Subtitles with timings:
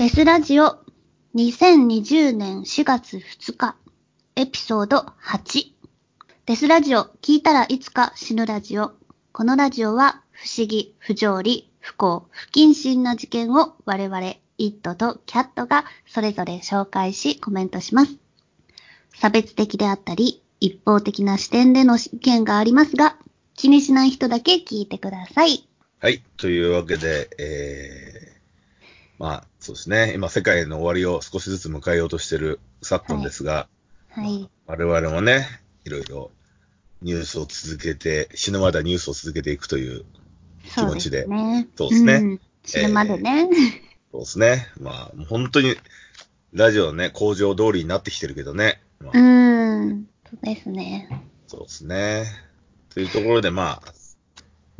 [0.00, 0.78] デスラジオ
[1.34, 3.76] 2020年4月2日
[4.34, 5.74] エピソード8
[6.46, 8.92] デスラジオ聞いたらいつか死ぬラジオ
[9.32, 14.20] このラジオは不思議、不条理、不幸、不謹慎な事件を我々
[14.56, 18.16] イットとキャットがそれぞれ紹介しコメントします。
[19.14, 23.18] 差別的であったり一方的な視点での意見がありますが
[23.54, 25.68] 気にしない人だけ聞いてください。
[25.98, 26.22] はい。
[26.38, 28.29] というわけで、えー、
[29.20, 30.14] まあ、そうですね。
[30.14, 33.68] 今、世界の終わりを少しずつ迎えようとしている昨今ですが、
[34.08, 34.48] はい。
[34.66, 35.46] 我々もね、
[35.84, 36.30] いろいろ
[37.02, 40.06] ニュースを続けて、死ぬまではニュースを続けていくという、
[40.74, 41.68] 気持ちでそうですね。
[41.76, 43.50] そうですねん死ぬまでね。
[44.10, 44.68] そうですね。
[44.80, 45.76] まあ、本当に、
[46.54, 48.80] ラジオね、工場通りになってきてるけどね。
[49.00, 50.08] まあうーん。
[50.30, 51.26] そうですね。
[51.46, 52.24] そうですね。
[52.88, 53.92] というところで、まあ、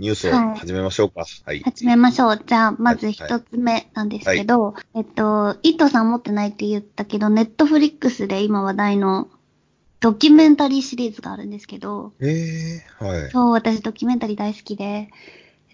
[0.00, 1.27] ニュースをはい始めましょうか。
[1.45, 1.60] はい。
[1.60, 2.42] 始めましょう。
[2.45, 9.28] じゃあ、まずはい一つ目なんですけど、えっと、イットさん持ってないって言ったけど、ネットフリックスで今話題の
[10.00, 13.30] ドキュメンタリーシリーズがあるんですけど、ええはい。
[13.30, 15.08] そう、私ドキュメンタリー大好きで、え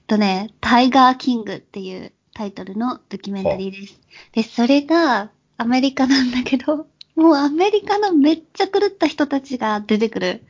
[0.00, 4.00] っとね、タイガーキングっていうタイトルのドキュメンタリーです。
[4.32, 10.42] で、それがアメリカなんだけど、もうアメリカのめっちゃ狂った人たちが出てくる。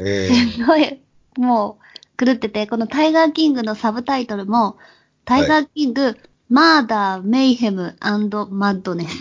[0.00, 1.00] えすごい、
[1.36, 1.84] もう、
[2.20, 4.76] 狂ってて、このタイガーキングのサブタイトルも、
[5.24, 6.18] タイガーキング、
[6.50, 9.16] マーダー、メイヘム、マッドネス。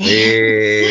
[0.00, 0.82] え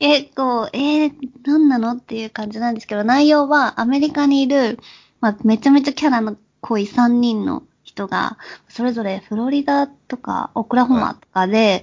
[0.00, 1.12] え結構、えー、
[1.44, 4.80] 何なのっていう感じなんですけど、内容はアメリカにいる、
[5.20, 11.82] まあ、めちゃめちゃキャラの濃い3人の人が、それぞれフロリダとかオクラホマとかで、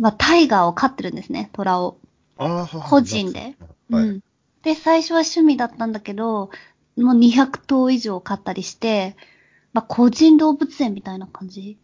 [0.00, 1.98] まあ、タイガーを飼ってるんですね、虎を。
[2.88, 3.54] 個人で。
[3.90, 4.02] はい。
[4.04, 4.20] うん。
[4.62, 6.50] で、最初は趣味だったんだけど、
[6.96, 9.16] もう200頭以上飼ったりして、
[9.72, 11.78] まあ、個人動物園みたいな感じ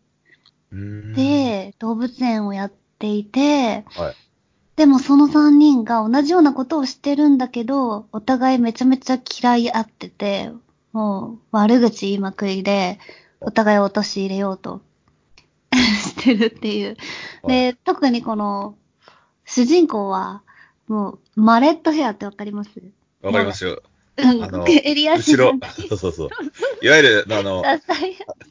[1.14, 4.14] で、動物園をやっていて、はい。
[4.77, 10.52] でもその3人が同じようなことをしてるんだけど、お互いめちゃめちゃ嫌い合ってて、
[10.92, 12.98] もう悪口言いまくりで、
[13.40, 14.80] お互いを陥れようと
[15.74, 16.96] してるっていう。
[17.46, 18.77] で、特にこの、
[19.45, 20.42] 主人公は、
[20.89, 22.70] もう、マレットヘアってわかります？
[23.23, 23.83] わかりますよ。
[24.17, 26.29] うんあの、襟足後ろが、 そうそうそう。
[26.83, 27.63] いわゆる、あの、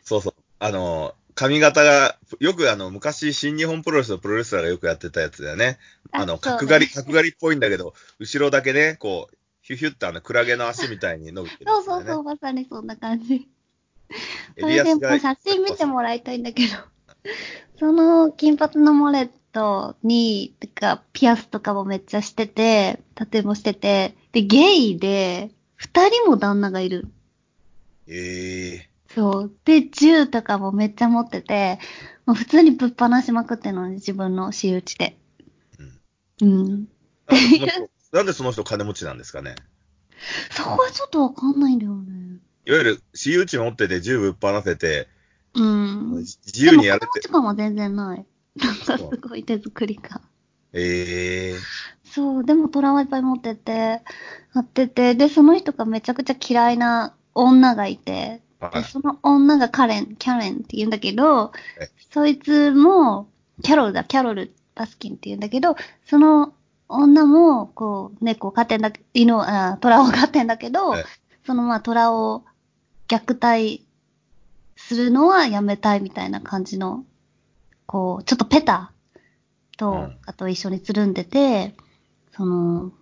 [0.04, 0.34] そうそう。
[0.60, 5.80] あの、髪型が、よくあの、昔、新日本プロレスのプロレスラーがよくやってたやつだよね。
[6.12, 13.48] あの、角刈り、角刈りっぽいんだけど、後ろだけね、こう、ヒュヒュってあの、クラゲの足みたいに伸びてる、そうそうそう、まさにそんな感じ。
[14.60, 16.74] そ襟れでもう写真見てもらいたいんだけど、
[17.80, 27.08] その金髪のモレットに、てか、ピアスとかもめっちゃしてて、タトゥーもしてて、で、ゲイで、二人も旦那がいる。
[28.08, 29.56] ええそう。
[29.66, 31.80] で、銃とかもめっちゃ持ってて、
[32.26, 35.18] もう普通にぶっ放しまくってるのに、自分の私有地で。
[36.42, 36.88] うん。
[37.28, 39.56] あその人 なんでその人金持ちなんですかね？
[40.52, 42.40] そこはちょっとわかんないんだよね。
[42.66, 45.08] いわゆる、私有地持ってて銃ぶっ放せて、
[45.54, 46.12] うん。
[46.18, 48.26] 自由にやれてでも金持ち、感は全然ない。
[48.56, 50.22] なんかすごい手作り感。
[50.74, 51.56] ええ
[52.12, 58.84] そう、でもトラはいっぱい持ってて、やってて、で、その人がめちゃくちゃ嫌いな女がいて、で、はい。
[58.84, 63.30] その女がカレン、キャレンって言うんだけどえ、そいつも、
[63.64, 65.76] キャロルだ、キャロル・バスキンって言うんだけど、
[66.06, 66.54] その
[66.88, 71.04] 女も、こう、猫を飼ってんだ、犬を、あトラを飼ってんだけどえ、
[71.46, 72.44] そのまあ、トラを
[73.08, 73.86] 虐待
[74.76, 77.06] するのはやめたいみたいな感じの、
[77.86, 78.92] こう、ちょっとペタ
[79.78, 80.18] と、うん。
[80.26, 81.76] あと一緒につるんでて、
[82.40, 82.94] その、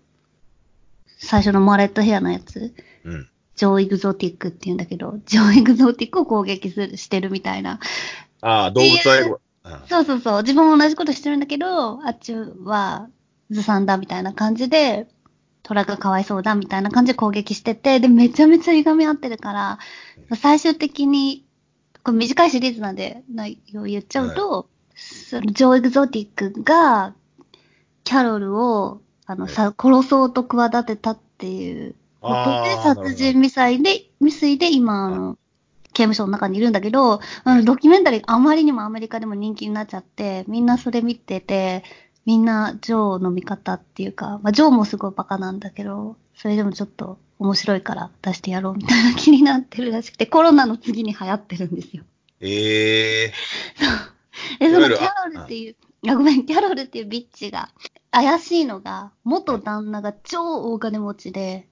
[1.20, 3.30] 最初のマレットヘアのやつ、うん。
[3.56, 7.80] ジョー・エグゾティックって言うんだけど、ジョー・エグゾティックを攻撃する、してるみたいな。
[8.42, 9.36] ああ、動物愛護。
[9.36, 9.40] うん
[9.90, 10.42] そうそうそう。
[10.44, 13.10] 自分も同じことしてるんだけど、あっちは
[13.52, 15.08] ずさんだみたいな感じで、
[15.62, 19.80] 虎がかわいそうだみたいな感じで攻撃してて、で、めちゃめちゃいがみ合ってるから、
[20.38, 21.46] 最終的に、
[22.04, 27.14] これ短いシリーズなんで内容言っちゃうと、そのジョー・エグゾティックが、
[28.06, 31.96] キャロルを、あの、さ、殺そうと企てたっていう。
[32.22, 35.38] ことで、殺人未遂で、未遂で今、あの、
[35.94, 41.84] 刑務所の中にいるんだけど、あのドキュメンタリーがあまりにもアメリカでも人気になっちゃって、みんなそれ見てて、
[42.26, 52.04] みんなジョーの味方っていうか、まあジョーもすごいバカなんだけど、それでもちょっと面白いから出してやろうみたいな気になってるらしくて、コロナの次に流行ってるんですよ。
[52.42, 53.34] ええ。
[54.60, 55.76] で、そいわゆるのキャロルっていう、
[56.10, 57.70] あ、ごめん、キャロルっていうビッチが、
[58.12, 61.68] 怪しいのが、元旦那が超大金持ちで、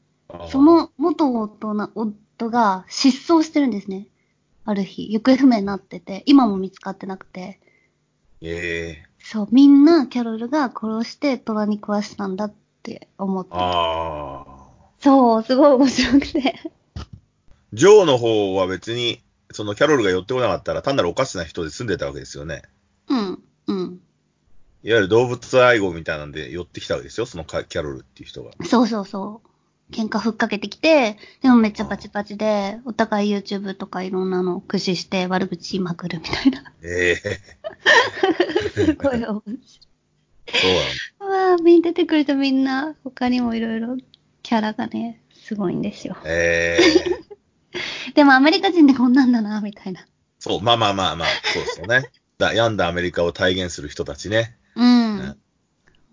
[0.50, 4.08] そ、の元夫な夫が失踪してるんですね。
[4.66, 7.60] ある日、行方不明になってて、今も見つかってなくて。
[8.42, 12.54] ええそう、みんなキャロルが殺して虎に食わしたんだっ
[12.84, 13.52] て思って。
[13.54, 14.66] ああ。
[15.00, 16.60] そう、すごい面白くて。
[17.74, 19.22] ジョーの方は別に、
[19.52, 22.64] そのキャロルが寄ってこなかったら単なるおかしな人で住んでたわけですよね。
[23.08, 24.00] うん、うん。
[24.86, 28.52] いわゆる動物愛護みたいなんで寄ってきたわけですよ、そのカキャロルっていう人が。
[28.66, 29.92] そうそうそう。
[29.92, 36.72] 喧嘩ふっかけてきて、でもめっちゃパチパチで、お互い YouTube とかいろんなのを駆使して悪口言いまくるみたいな。
[36.84, 37.40] ええ
[38.76, 39.60] すごい面白い。
[40.54, 43.98] そうわあ、みん出てくるとみんな、他にもいろいろ
[44.44, 46.14] キャラがね、すごいんですよ。
[46.14, 46.26] なの。
[46.28, 46.78] え
[48.08, 50.06] えでもアメリカ人でこんなんだな、みたいな。
[50.38, 52.12] そう、まあまあまあまあ、そうですよね。
[52.38, 54.56] だ病んだアメリカを体現する人たちね。
[54.76, 55.18] うん。
[55.20, 55.36] ね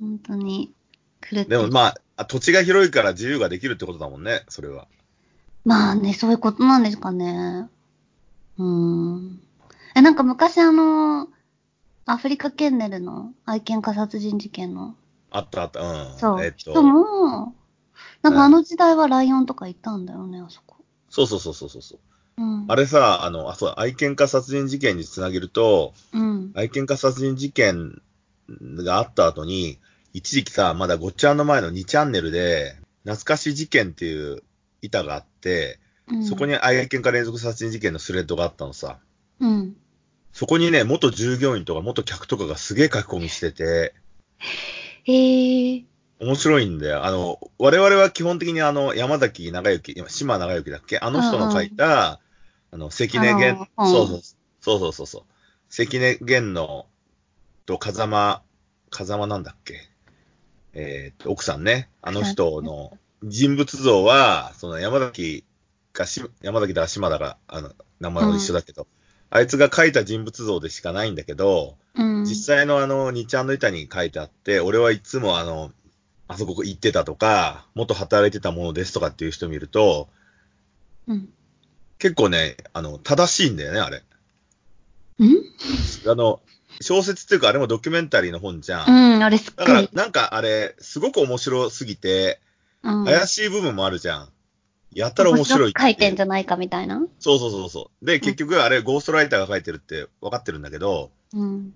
[0.00, 0.73] 本当に、
[1.20, 4.88] 狂ってでもまあ、土地が広いから自由ができるってことだもんね、それは。
[5.64, 7.69] まあね、そういうことなんですかね。
[8.59, 9.41] うーん。
[9.94, 11.29] え、なんか昔あの、
[12.05, 14.97] アフリカケンネルの愛犬家殺人事件の、
[15.31, 16.19] あったあった、うん。
[16.19, 17.55] そう、えっと人、も、
[18.23, 20.76] なんかあの時代はライオンとかいたんだよね、あそこ。
[21.08, 21.99] そうそうそうそうそう。
[22.38, 22.65] うん。
[22.67, 26.53] あれさ、あの、あ、そう、愛犬家殺人事件につなげると、うん。
[26.55, 28.03] 愛犬家殺人事件
[28.49, 29.79] があった後に、
[30.12, 34.43] 一時期さ、まだごっちゃんの前の2チャンネルで、懐かし事件っていう
[34.83, 35.79] 板があって、
[36.09, 38.99] うんそこに愛犬家連続殺人事件のスレッドがあったのさ。
[39.41, 39.77] うん。
[40.33, 43.94] そこにね、元従業員とか元客とかがすげえ書き込みしてて、
[45.05, 45.85] へえ。
[46.21, 47.05] 面白いんだよ。
[47.05, 50.99] あの、我々は基本的にあの、山崎長之、今島長之だっけ？
[50.99, 52.21] あの人の書いた、
[52.71, 54.21] あの、関根源、そう、
[54.61, 55.23] そうそうそうそう。
[55.69, 56.87] 関根源の、
[57.67, 58.43] と風間、
[58.91, 59.88] 風間なんだっけ？
[60.75, 61.88] えーっと、奥さんね。
[62.00, 65.44] あの人の人物像は、その山崎
[65.93, 68.87] かし、山崎だか島だか、あの、名前は一緒だけど、
[69.31, 72.25] あいつが書いた人物像でしかないんだけど、うん。
[72.25, 75.73] 実際のあの、2ちゃんの板に書いてあって、俺はいつもあの、
[76.29, 80.08] あそこ行ってたとか、元働いてたものですとかっていう人見ると、
[81.06, 81.32] うん。
[81.99, 83.99] 結構ね、あの、正しいんだよね、あれ。
[83.99, 84.03] ん？
[86.11, 86.41] あの、
[86.81, 89.17] 小説っていうか、あれもドキュメンタリーの本じゃん。
[89.17, 89.91] うん、あれすっだからごい、。
[89.93, 92.41] なんかあれ、すごく面白すぎて、
[92.83, 93.05] うん。
[93.05, 94.29] 怪しい部分もあるじゃん。
[94.95, 97.01] やったら面白いって書いてんじゃないかみたいな？
[97.19, 98.07] そうそうそうそう。
[98.07, 101.73] で、結局あれ、ゴーストライターが書いてるって分かってるんだけど、うん。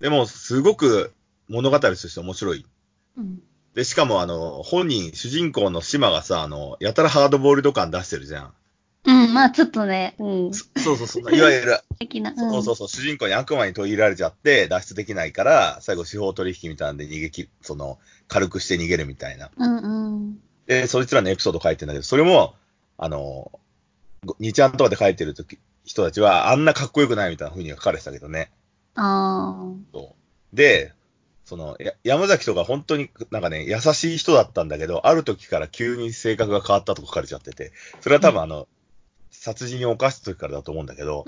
[0.00, 1.12] でも、すごく
[1.48, 2.66] 物語として面白い。
[3.16, 3.42] うん。
[3.74, 8.52] で、しかもあの、本人、主人公の島がさ、あの、やたらハードボイルド感出してるじゃん。
[9.04, 10.54] うん、まあちょっとね、うん。
[10.54, 11.34] 素そうそうそう。
[11.34, 12.34] いわゆる、敵な。
[12.36, 17.98] そうそうそう、主人公に悪魔に取り入れられちゃって、脱出できないから、最後司法取引みたいなんで逃げき、その、
[18.28, 19.50] 軽くして逃げるみたいな。
[19.56, 19.76] うん。
[19.76, 20.40] うんうん。
[20.66, 22.54] で、そいつらのエピソード書いてんだけど、それも、
[22.98, 23.50] あの、
[24.40, 28.50] 2ちゃんとかで書いてる時人たちは、あんなかっこよくないみたいな風に書かれてたけどね。
[28.94, 30.16] あそ
[30.52, 30.92] うで、
[31.44, 38.68] その、や山崎とか本当になんかね、優しい人だったんだけど、ある時から急に性格が変わったと書かれちゃってて、それは多分あの、
[39.42, 41.24] 殺人を犯した時からだと思うんだけど。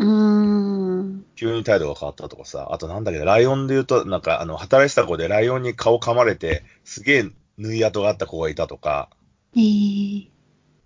[1.34, 9.08] 急に態度が変わったとかさ、あとなんだけど、ライオンで言うと、なんかあの、働いてた子でライオンに顔噛まれて、すげえ縫い跡があった子がいたとか、
[9.56, 9.62] ええ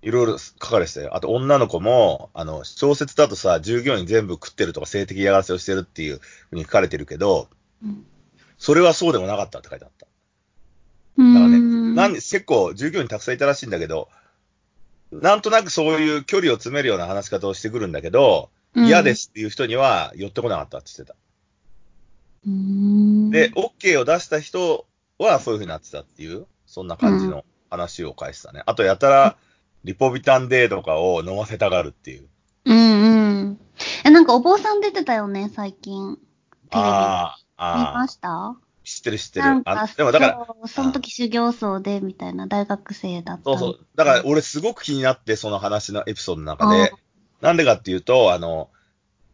[0.02, 1.16] いろいろ書かれてたよ。
[1.16, 6.20] あと女の子も、あの、小説だとさ、従業員全部食ってるとか性的嫌がらせをしてるっていう
[6.50, 7.48] ふうに書かれてるけど、
[7.82, 8.06] うん。
[8.56, 10.06] それはそうでもなかったって書いてあった。
[10.06, 11.94] だからね、ん。
[11.96, 14.08] なん結構従業員たくさんいたらしいんだけど、
[15.22, 19.14] なんとなくそういう距離を詰めるような話し方をしてくるんだけど、うん嫌で。
[19.14, 21.16] すっていう人には寄ってこなかったって言ってた。
[22.46, 23.30] うーん。
[23.30, 24.86] で、OK を出した人
[25.18, 28.62] はそういう風になってたっていう、そんな感じの話を返したね。
[28.66, 29.36] あと、やたら、
[29.84, 32.28] リポビタンデーとかを飲ませたがるっていう。
[32.66, 33.60] うんうん。
[34.04, 36.16] え、なんかお坊さん出てたよね、最近。
[36.16, 36.88] テレビ。
[36.88, 38.56] ああ、見ました？
[38.86, 43.42] 知ってる知ってるあ、でもだから、その時修行僧で、みたいな大学生だった。
[43.42, 43.86] そうそう。
[43.96, 46.96] だから俺すごく気になって、その話のエピソードの中であ、
[47.40, 48.70] なんでかっていうと、あの、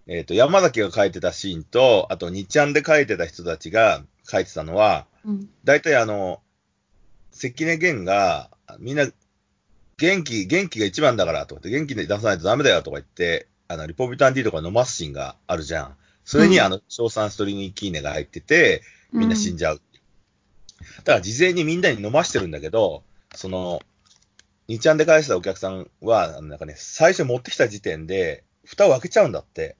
[0.07, 5.51] えっ、と、山崎が書いてたシーンと、あと、日ちゃんで書いてた人たちが書いてたのは、うん。
[5.65, 6.41] 大体あの、
[7.31, 9.07] 関根源が、みんな、
[9.99, 15.97] 元気、元気が一番だからとかって、元気で出さないとダメだよとか言って、あの、リポビタン D とか飲ますシーンがあるじゃん。
[16.25, 18.81] それに、うんあの、硝酸ストリニキーネが入ってて、
[19.13, 19.81] みんな死んじじゃう。
[20.99, 23.03] だから事前にみんなに飲ましてるんだけど、
[23.35, 23.81] その、
[24.69, 29.77] 2ちゃんで返したお客さんは、なんかね、最初持ってきた時点で、蓋を開けちゃうんだって。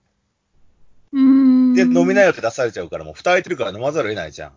[1.13, 1.19] う。
[1.19, 1.75] うん。
[1.75, 4.53] で、飲めないよって出されちゃうから、もう蓋開いてるから飲まざるを得ないじゃん。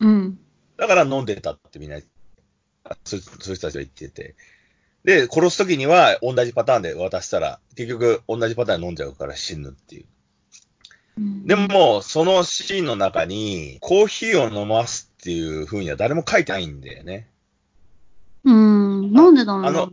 [0.00, 0.38] うん。
[0.76, 1.98] だから飲んでたってみんな、
[2.84, 4.34] あそそういう人たちは言ってて。
[5.04, 10.06] で、殺すときには同じパターンで渡したら、結局同じパターンで飲んじゃうから死ぬっていう。
[11.18, 17.28] うんで、も、そのシーンの中に、コーヒーを飲ますっていう風には誰も書いてないんだよね。
[18.44, 19.68] うん、なんでだろうね。
[19.68, 19.90] あの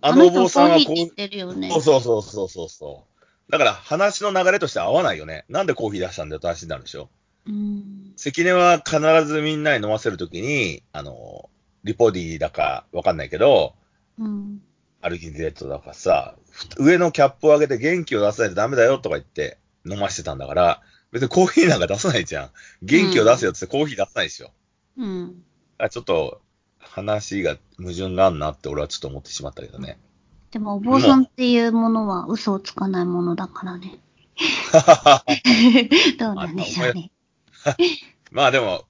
[0.00, 1.80] ああのお坊さんはこうコーヒー。
[1.80, 3.04] そうそうそうそうそ
[3.48, 3.52] う。
[3.52, 5.44] だから話の流れとして合わないよね。
[5.48, 7.10] なんでコーヒー出したんだよって話になるでしょ。
[7.46, 8.12] うん。
[8.16, 11.50] 関根は必ずみんなに飲ませるときに、あの、
[11.84, 13.74] リポディだかわかんないけど、
[14.18, 14.62] うん。
[15.02, 22.50] アルギンゼットだかさ、ふ上のキャップを上げて元気を出さないとダメだよとか言って飲ましてたんだから、別にコーヒーなんか出さないじゃん。
[22.82, 24.50] 元気を出せよって言ってコーヒー出さないでしょ。
[24.96, 25.42] うん。
[25.78, 26.40] あちょっと
[26.78, 29.98] 話が矛盾があんなって俺はちょっと思ってしまったけどね。
[30.50, 33.98] でも、お坊さんっていうものは嘘をつかないものだからね。
[36.18, 37.10] どうなんでしょうね。
[38.30, 38.84] まあでも、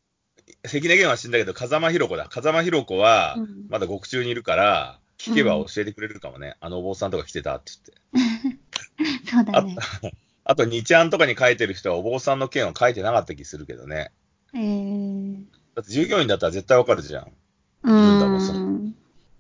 [0.65, 2.27] 関根源は死んだけど、風間ひろ子だ。
[2.29, 6.57] 風間ひろ子はうん、まだ獄中にいるから、聞けば教えてくれるかもね。
[6.61, 7.73] あのお坊さんとか来てたって
[8.13, 9.31] 言って。
[9.31, 9.77] そうだね。
[10.45, 14.11] あと、2ちゃんとかに書いてる人はお坊さんの件は書いてなかった気するけどね。
[14.55, 15.45] えー。
[15.75, 17.33] だって従業員だったら絶対わかるじゃん。
[17.85, 18.95] うん。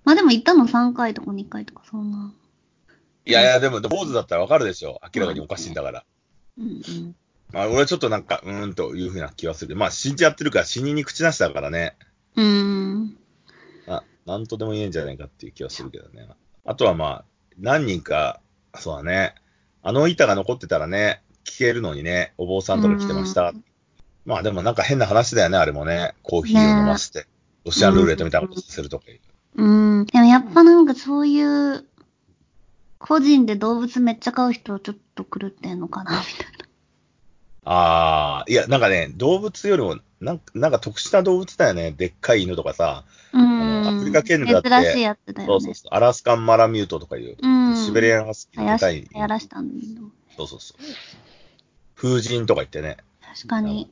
[0.04, 2.32] まあでも行ったの3回とか2回とかそんな。
[3.24, 5.00] いやいや、でも、坊主だったらわかるでしょ。
[5.14, 6.04] 明らかにおかしいんだから。
[6.58, 7.16] うんうん。
[7.52, 9.76] まあ、俺はちょっとなんか、うーんというふうな気はする。
[9.76, 11.96] まあ、死んじゃってるから死人に口なしだからね。
[12.34, 13.16] うーん。
[13.86, 16.26] あ、なんとでも言えんじゃないかっていう気はするけどね。
[16.64, 17.24] あとはまあ、
[17.58, 18.40] 何人か、
[18.74, 19.34] そうだね。
[19.82, 23.52] あの板が残ってたらね、聞けるのにね、お坊さんとか来てました。
[24.24, 26.14] まあでもなんか変な話だよね、あれもね。
[26.22, 27.26] コーヒーを飲ませて。
[27.64, 29.20] ロシアンルーレットみたいなことするとかいう。
[29.56, 30.06] うん。
[30.06, 31.84] でもやっぱなんかそういう、
[32.98, 36.62] 個人で動物めっちゃ飼う人はちょっと狂ってんのかな、みたいな。
[37.64, 41.92] ああ、いや、なんかね、動物よりも、なんか、なんか特殊な動物だよね。
[41.92, 43.04] でっかい犬とかさ。
[43.32, 43.86] うん。
[43.86, 45.46] アフリカ犬だって珍しいやつだよね。
[45.46, 45.94] そうそうそう。
[45.94, 47.61] アラスカンマラミュートとかいう、うん。
[47.86, 50.00] シベリアンハスキーやらのでかいし、やらしたんだ。
[50.36, 50.82] そうそうそう。
[51.94, 52.96] 風神とか言ってね。
[53.34, 53.90] 確かに。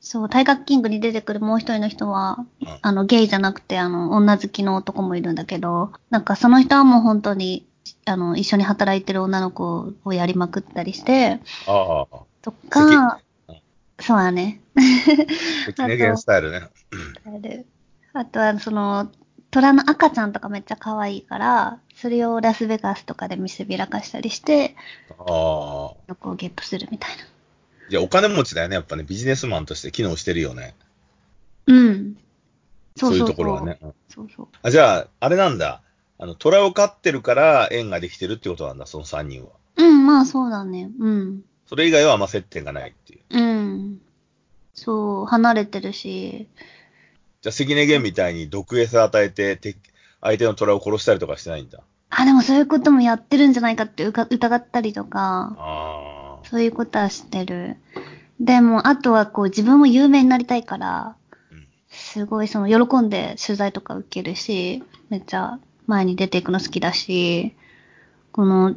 [0.00, 7.66] そう、タイガーキングに出てくるもう一人の人は、うんあの、ゲイじゃなくて、あの、女好きの男もいるんだけど、なんかその人はもう本当に、
[8.04, 13.56] あの、一緒に働いてる女の子をやりまくったりして、ああ、とかうん、
[14.00, 14.60] そうだね。
[15.76, 16.68] 関根源スタイルね。
[18.12, 19.10] あとは、その、
[19.50, 24.76] 虎の赤ちゃんとかめっちゃ可愛いから、それをラスベガスとかで見せびらかしたりして、
[25.18, 25.26] ああ。
[25.26, 27.24] こうゲップするみたいな。
[27.88, 28.74] じゃあお金持ちだよね。
[28.74, 30.74] やっぱね、ビジネスマンとして機能してるよね。
[31.66, 32.16] うん。
[32.96, 33.78] そういうところはね。
[33.80, 34.48] うんそうそう。
[34.62, 35.82] あじゃあ、あれなんだ。
[36.18, 39.50] あの、虎を飼ってるから縁ができてるってことなんだ、その3人は。
[39.76, 40.90] うん、まあそうだね。
[40.98, 41.42] うん。
[41.66, 43.20] それ以外はあんま接点がないっていう。
[43.30, 44.00] うん。
[44.74, 46.48] そう、離れてるし、
[47.40, 49.76] じゃあ、関根源みたいに毒餌与えて、て
[50.20, 51.80] 相手の虎を殺したりとかしてないんだ。
[52.10, 57.76] あ、でもそういうこともやってるんじゃないかってうか疑ったりとか、あそういうことはしてる。
[58.40, 61.16] でも、あとはこう自分も有名になりたいから、
[61.90, 67.54] すごいその喜んで取材とか受けるし、めっちゃ前に出ていくの好きだし、
[68.32, 68.74] この、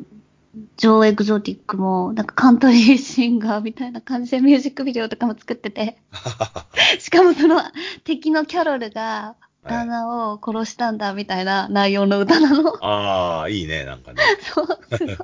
[0.77, 6.65] ジョー・エグゾティックも、なんかカントリーシンガーみたいな感じでミュージックビデオとかも作ってて、あ。
[6.99, 7.61] しかもその
[8.03, 12.75] 敵のキャロルが旦那を殺したんだみたいな内容の歌なの。
[12.85, 14.21] ああ、いいね、なんかね。
[14.41, 14.67] そう、
[14.97, 15.15] すごい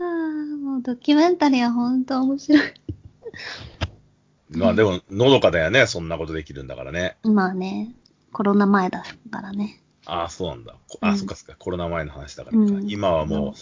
[0.00, 0.04] あ、
[0.62, 2.72] もうドキュメンタリーは本当面白い。
[4.50, 7.16] まあでも、のどかだよね、そんなことできるんだからね。
[7.22, 7.94] まあね、
[8.32, 9.81] コロナ前だからね。
[10.06, 10.74] ああ、そうなんだ。
[10.88, 13.54] こあ、うんそっかそっか、コロナ前の話だからか、うん今はもう、うん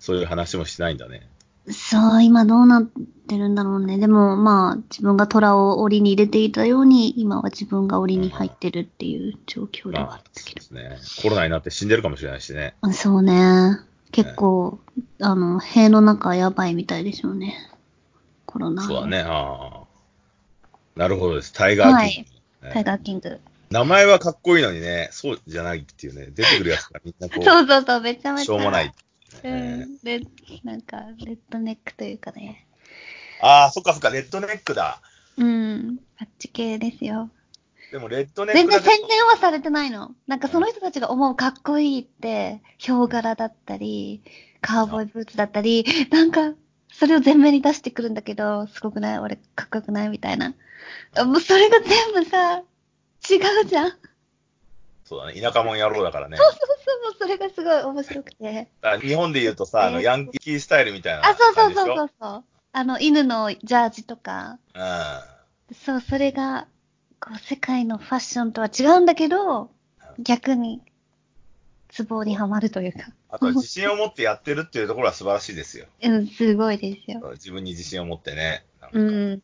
[0.00, 1.28] そういう話もしないんだね。
[1.68, 2.82] そう、今どうなっ
[3.28, 3.98] てるんだろうね。
[3.98, 10.62] でもまあ、自分が虎を檻に入れていたように、今は自分が檻に入ってるっていう状況ではあまあ、るんだけど。
[10.62, 11.22] そうですね。
[11.22, 12.74] コロナになって死んでるかもしれないしね。
[12.92, 13.78] そうね。
[14.10, 14.80] 結構、
[15.20, 17.54] あの、塀の中やばいみたいでしょうね。
[18.46, 18.82] コロナ。
[18.82, 19.20] そうだね。
[19.20, 19.90] ああ。
[20.96, 21.52] なるほどです。
[21.52, 22.30] タイガーキング、
[22.66, 23.38] ねタイガーキング。
[23.70, 28.44] 名前はかっこいいのにね、そうじゃないっていうね、出てくるやつがみんなこう、そうそうそう、めちゃめちゃ。
[28.46, 28.92] しょうもない。
[29.44, 29.98] うねん。
[29.98, 30.20] で、
[30.64, 32.66] なんか、レッドネックというかね。
[33.40, 35.00] ああ、そっかそっか、レッドネックだ。
[35.36, 36.00] うん。
[36.18, 37.30] あっち系ですよ。
[37.92, 40.16] でもレッドネック全然宣伝はされてないの。
[40.26, 44.22] なんかその人たちが思うかっこいいって、ヒョウ柄だったり、
[44.60, 46.54] カウボーイブーツだったり、なんか、
[46.92, 49.18] それを前面に出してくるんだけど、すごくない？
[49.20, 50.08] 俺、かっこよくない？
[50.08, 50.54] みたいな。
[51.16, 52.62] あもうそれが全部さ、
[53.28, 53.90] 違うじゃん。
[53.90, 54.00] そう
[55.10, 56.36] そうだね、田舎者野郎だからね。
[56.36, 56.58] そうそ
[56.98, 58.68] う、もうそれがすごい面白くて。
[58.80, 61.74] あ日本で言うとさ、あの、えーヤンキースタイルみたいなあ、そうそう。
[61.74, 62.44] そうそうそう。
[62.72, 65.74] あの、犬のジャージとか、うん。
[65.74, 66.68] そう、それが、
[67.18, 69.72] こう、世界のファッションとは違うんだけど、
[70.20, 70.80] 逆に、
[71.88, 73.10] ツボにはまるというか。
[73.30, 75.86] あとは自信を持ってやってるっていうところは素晴らしいですよ。
[76.02, 77.20] うん、すごいですよ。
[77.32, 78.64] 自分に自信を持ってね。
[78.92, 79.42] うん。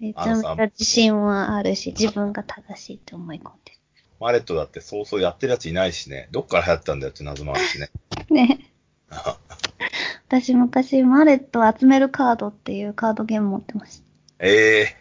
[0.00, 3.78] めちゃめちゃ自信はあるし、自分が正しいって思い込んで
[4.20, 6.28] マレットだってそうそうやってるやついないしね。
[6.32, 7.90] どっから流行ったんだよって謎もあるしね。
[8.28, 8.34] る。
[8.34, 8.72] ね。
[10.28, 14.02] 私昔、マレットを集めるカードっていうカードゲーム持ってまし
[14.38, 14.96] ええ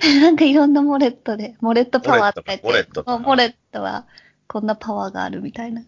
[0.00, 0.08] た。
[0.20, 4.06] なんかいろんなモレットで、モレットパワーって書いてモレットかモレットは
[4.46, 5.82] こんなパワーがあるみたいな。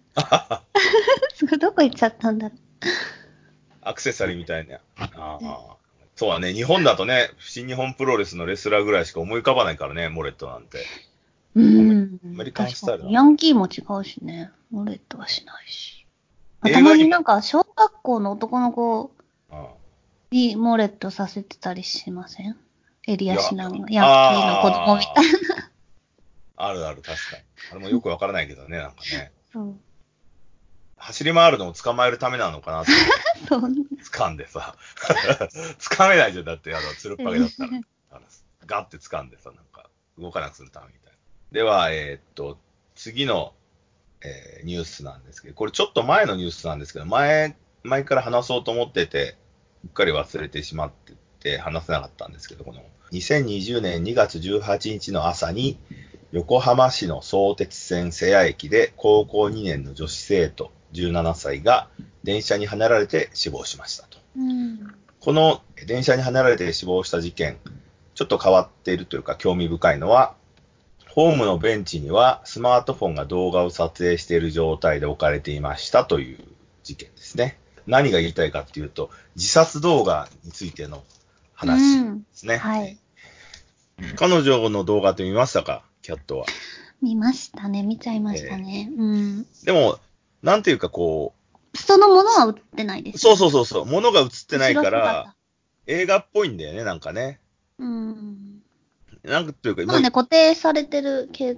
[1.35, 2.55] すごい、どこ行っちゃったんだろ
[3.81, 4.81] アクセサリーみたいな。
[4.97, 5.77] ああ。
[6.23, 6.53] そうだね。
[6.53, 10.79] 日本だとね、新日本プロレスのレスラーぐらいしか思い浮かばないからね、モレットなんて。
[11.57, 11.61] う。
[11.61, 12.21] うん。
[12.25, 14.53] アメリカンスタイルヤンキーも違うしね。
[14.71, 16.07] モレットはしないし。
[16.63, 19.11] たまになんか小学校の男の子
[19.51, 19.71] あ
[20.31, 22.57] にモレットさせてたりしません？
[23.09, 25.25] 襟足長のいやヤンキーの子供みたい
[25.57, 25.71] な。
[26.55, 27.43] ああるある、確かに。
[27.73, 29.33] あれもよくわからないけどね、なんかね。
[29.53, 29.75] そう。
[31.03, 32.93] 走り回るのを捕まえるためなのかなって。
[33.49, 33.61] そう。
[33.61, 34.77] 掴んでさ。
[35.81, 37.71] 掴めないじゃん、だって、あの、つるっぱげだったら。
[38.13, 38.27] あの
[38.67, 41.19] ガッて掴んでさ、なんか、動かなくするためみたいな。
[41.51, 42.59] では、えーっと、
[42.95, 43.53] 次の、
[44.21, 49.37] えーニュースなんですけど、これちょっと前のニュースなんですけど、前、前から話そうと思ってて、
[49.85, 55.81] うっかり忘れてしまってて、話せなかったんですけど、この、2020年2月18日の朝に、
[56.31, 61.89] 横浜市の相鉄線瀬谷駅で高校2年の女子生徒17歳が
[62.25, 64.19] 電車にはねられて死亡しましたと。
[64.37, 64.95] うん。
[65.21, 67.59] この電車にはねられて死亡した事件、
[68.15, 70.35] ちょっと変わっているというか興味深いのは、
[71.09, 76.39] ホームのベンチにはスマートフォンが動画を撮影している状態で置かれていましたという
[76.83, 77.59] 事件ですね。
[77.87, 81.03] 何が言いたいかっていうと、自殺動画についての
[81.53, 82.57] 話ですね。
[82.57, 82.97] はい。
[84.17, 85.85] 彼女の動画って見ましたか？
[86.01, 86.47] キャットは。
[87.03, 87.83] 見ましたね。
[87.83, 88.91] 見ちゃいましたね。
[88.97, 89.47] うん。
[89.65, 89.99] でも、
[90.43, 91.35] なんていうかこ
[91.75, 93.19] そのものは売ってないでう、す。
[93.21, 95.37] そうそうそうそう、物が映ってないから姿、
[95.87, 97.41] 映画っぽいんだよね、なんかね。
[97.79, 98.63] うん。
[99.23, 101.57] なんかというか、まあね、固定されてる系、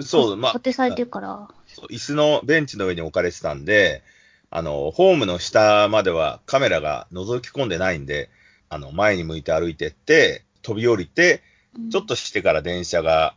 [0.00, 1.48] そう、まあ固、定されてるから。
[1.66, 4.02] そう椅子のベンチの上に置かれてたんで、
[4.50, 8.28] あの、ホームの下まではカメラが覗き込んでないんで、
[8.68, 13.36] あの、前に向いて歩いてって、飛び降りて、うんちょっとしてから電車が、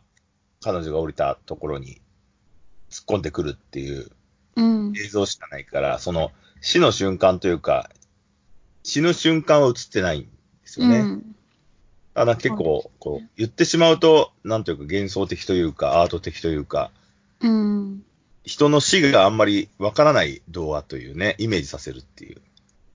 [0.60, 2.00] 彼女が降りたところに
[2.90, 4.10] 突っ込んでくるっていううん。
[4.56, 7.90] 映像しかないから、その死の瞬間というか、
[8.82, 10.28] 死ぬ瞬間は映ってないんで
[10.64, 10.98] すよね。
[10.98, 11.36] うん。
[12.14, 16.90] あの結そう構、こう、言ってしまうと、なんというか幻想的というか、アート的というか、
[17.40, 18.02] うん。
[18.44, 22.40] 人の死があんまりわからない動画というね、イメージさせるっていう。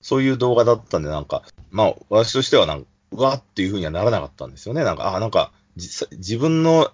[0.00, 4.84] そういう動画だったんで、なんか、まあ、私としてはなんか、うわっていう風にはならなかったんですよね。
[4.84, 6.90] なんか、あ、なんか、じ自分の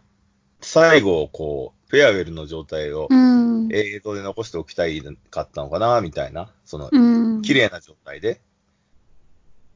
[0.60, 3.68] 最後をこう、フェアウェルの状態をうん。
[3.72, 6.50] 映像で残しておきたいかったのかな、みたいな。
[6.64, 6.98] その、う
[7.38, 7.42] ん。
[7.42, 8.40] 綺麗な状態で。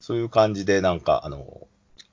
[0.01, 1.67] そういう感じで、なんか、あの、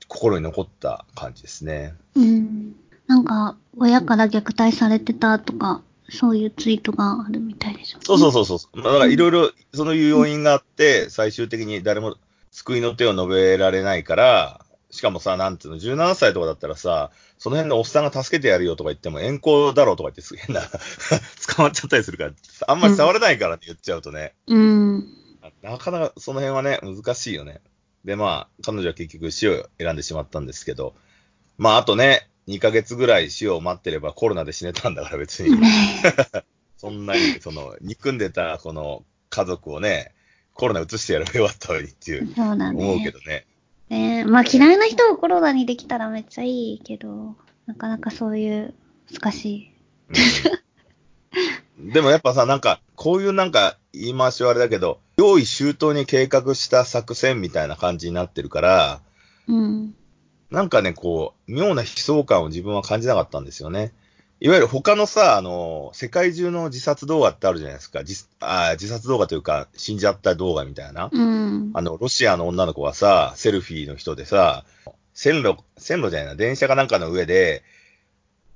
[0.08, 1.94] 心に残った感じですね。
[2.14, 2.74] うん。
[3.06, 8.04] なんか、親から虐待されてたとか、そういうツイートがあるみたいですよね。
[8.06, 8.80] そうそうそうそう。
[8.80, 12.16] まあだからいろいろ、そのいう要因があって、最終的に誰も
[12.50, 20.62] 救いの手を述べられないから、しかもさ、なんていうの、17歳とかだったらさ、その辺のおっさんが助けてやるよとか言っても、遠行だろうとか言ってすげえな、
[21.56, 22.32] 捕まっちゃったりするから、
[22.66, 25.06] あんまり触れないからって言っちゃうとね、うん。
[25.62, 27.60] なかなかその辺はね、難しいよね。
[28.04, 30.94] で、まあ、彼女は結局死を選んでしまったんですけど、
[31.58, 35.54] まあ、あとね、2ヶ月ぐらい死を待ってればコロナで死ねたんだから別に。
[36.78, 40.14] そんなに、その、憎んでたこの家族をね、
[40.54, 42.32] コロナ移してやればよかったのにっていう。
[42.38, 43.46] 思うけどね。
[43.88, 48.74] ねまあ嫌いな人がコロナにできたらめっちゃいいけど、なかなかそういう
[49.12, 49.72] 難しい。
[50.10, 50.68] うん
[51.78, 59.00] でもやっぱさ、なんか、こういうなんか、言い回しはあれだけど、用意周到に計画した作戦みたいな感じになってるから、
[59.46, 59.94] うん。
[60.50, 63.92] なんかね、こう、妙な悲壮感を自分は感じなかったんですよね。
[64.40, 68.00] いわゆる他のさ、あの、世界中の自殺動画ってあるじゃないですか。
[68.00, 71.08] 自あ自殺動画というか、死んじゃった動画みたいな。
[71.10, 71.70] うん。
[71.74, 74.64] あの、ロシアの女の子がさ、セルフィーの人でさ、
[75.12, 77.64] 線路、線路じゃないな、電車かなんかの上で、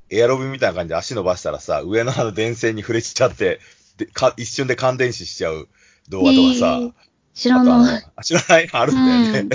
[0.09, 3.59] エアロビみたいな感じで足伸ばしたらさ、上のあの電線に触れちゃって、
[3.97, 5.69] でか一瞬で感電死しちゃう
[6.09, 6.93] 動画とかさ、えー
[7.35, 8.05] 知らない。
[8.15, 8.69] あ知らない？
[8.73, 9.49] あるんだよね。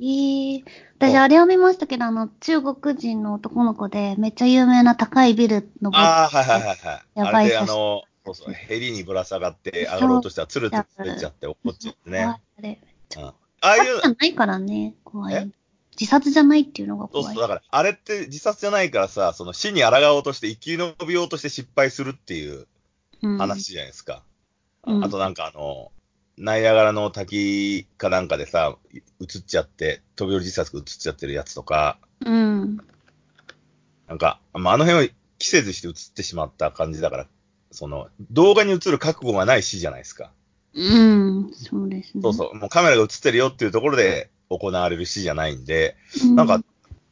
[0.00, 0.64] うんえー、
[0.98, 6.78] 私あれを見ましたけど、あの、中国人の男の子で、めっちゃ有名な高いビル登っああ、はいはいはいはい。
[6.78, 12.20] あれで、やばい写真あの、そうそう、ヘリにぶら下がって上がろうとしたら、つるつる滑っちゃって落っこっちゃってね。
[12.20, 12.80] あれ。
[13.16, 13.32] うん
[13.62, 15.52] ああいう自殺じゃないからね、怖えい。
[16.00, 17.24] 自殺じゃないっていうのが怖い。
[17.26, 22.66] そうそう、だから、あれって自殺じゃないからさ、その死に抗おうとして生き延びようとして失敗するっていう
[23.22, 24.22] うん、話じゃないですか。
[24.86, 25.92] うんあとなんかあの、
[26.40, 32.78] ナイアガラの滝かなんかでさ、映っちゃって、飛び降り自殺が映っちゃってるやつとか、うん。
[34.08, 37.26] なんか、まあ、あの辺を季節して映ってしまった感じだから、
[37.70, 40.32] その、動画に映る覚悟がない死じゃないですか。
[40.74, 41.52] うん。
[41.52, 42.22] そうですね。
[42.22, 42.54] そうそう。
[42.54, 46.36] もうカメラが映ってるよっていうところで行われる死じゃないんで、うん。
[46.36, 46.62] なんか、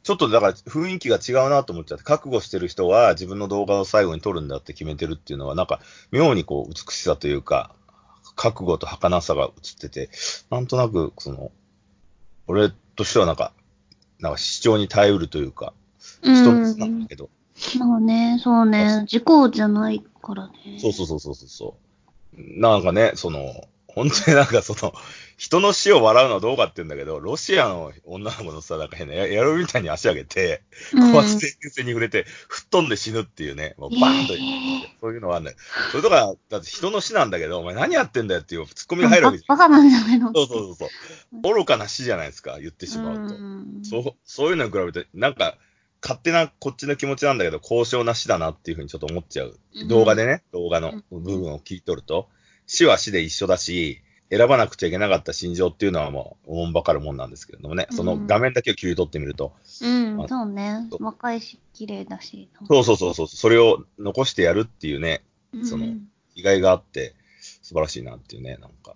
[0.01, 7.75] ちょっとだから雰囲気が違うなと思っちゃって、覚悟してる人は自分の動画を最後に撮るんだって決めてるっていうのは、なんか、妙にこう、美しさというか、
[8.39, 10.09] 覚悟と儚さが映ってて、
[10.49, 11.51] なんとなく、その、
[12.47, 13.51] 俺としてはなんか、
[14.19, 15.73] なんか主張に耐えうるというか、
[16.21, 17.29] 人の死なんだけど、
[17.77, 19.03] まあね、そうね。
[19.07, 20.79] 事故じゃないからね。
[20.79, 21.77] そうそうそうそうそうそ
[22.37, 22.61] う。
[22.61, 24.93] なんかね、その、本当になんかその、
[25.39, 31.13] 人の死を笑うのはどうかって言うんだけど、ロシアの女の子のさ、なんか変な、ややろみたいに足上げて、うん。
[31.17, 35.55] 壊して線に触れて、吹っ飛んで死ぬっていうね、もうバーンと、ええそういうのはあんね
[35.91, 39.55] それとか、だって人の死なんだけど、お前何やってんだよっていうツッコミが入るわけじゃん。
[39.55, 40.85] バカなんじゃないのそうそうそうそ
[41.31, 41.53] う。
[41.53, 43.33] 愚かな死じゃないですか、言ってしまうと。
[43.33, 45.57] んそう、そういうのに比べて、なんか、
[46.01, 49.57] 勝手なこっちの気持ちなんだけど、高尚な死だなっていうふうにちょっと思っちゃう。
[49.87, 52.27] 動画でね、動画の部分を聞いとると、
[52.67, 60.87] 死は死で一緒だし、選ばなくちゃいけなかった心情っていうのはもう、おもんばかるもんなんですけれどもね、その画面だけを切り取ってみると、うんあ、そうね。
[60.99, 62.47] 若いし、綺麗だし。
[62.67, 65.23] そうそうそうそう、それを残してやるっていうね、
[65.63, 68.95] そのうん意外があって、素晴らしいなっていうね、なんか。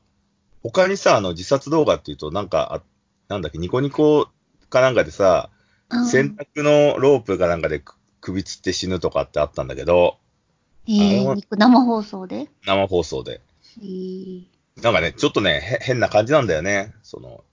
[0.62, 2.82] 他にさ、あの、自殺動画っていうと、なんか、あ
[3.28, 4.30] なんだっけ、ニコニコ
[4.69, 5.50] かなんかでさ、
[5.89, 6.06] うん。
[6.06, 10.17] 洗濯のロープかなんかでく首つって死ぬとかってあったんだけど、
[10.88, 12.50] えー、生放送で？
[12.65, 13.41] 生放送で。
[13.80, 14.43] えー
[14.82, 16.94] なんかね、ちょっとね、へ変な感じなんだよね。
[17.04, 17.44] その、